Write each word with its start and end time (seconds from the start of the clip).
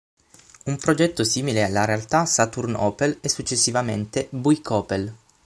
Un 0.65 0.77
progetto 0.77 1.23
simile 1.23 1.61
alla 1.61 1.85
realtà 1.85 2.25
Saturn-Opel 2.25 3.19
e 3.21 3.29
successivamente 3.29 4.29
Buick-Opel. 4.31 5.13